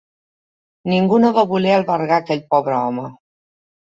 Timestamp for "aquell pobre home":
2.23-3.05